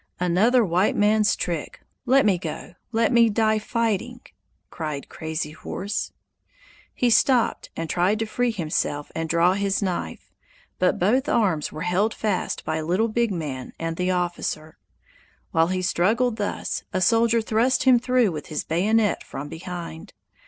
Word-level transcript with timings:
"Another 0.19 0.65
white 0.65 0.95
man's 0.95 1.35
trick! 1.35 1.79
Let 2.07 2.25
me 2.25 2.39
go! 2.39 2.73
Let 2.91 3.11
me 3.11 3.29
die 3.29 3.59
fighting!" 3.59 4.21
cried 4.71 5.09
Crazy 5.09 5.51
Horse. 5.51 6.11
He 6.95 7.11
stopped 7.11 7.69
and 7.77 7.87
tried 7.87 8.17
to 8.17 8.25
free 8.25 8.49
himself 8.49 9.11
and 9.13 9.29
draw 9.29 9.53
his 9.53 9.79
knife, 9.79 10.31
but 10.79 10.97
both 10.97 11.29
arms 11.29 11.71
were 11.71 11.81
held 11.83 12.15
fast 12.15 12.65
by 12.65 12.81
Little 12.81 13.09
Big 13.09 13.31
Man 13.31 13.73
and 13.79 13.95
the 13.95 14.09
officer. 14.09 14.79
While 15.51 15.67
he 15.67 15.83
struggled 15.83 16.37
thus, 16.37 16.81
a 16.91 16.99
soldier 16.99 17.39
thrust 17.39 17.83
him 17.83 17.99
through 17.99 18.31
with 18.31 18.47
his 18.47 18.63
bayonet 18.63 19.23
from 19.23 19.49
behind. 19.49 20.13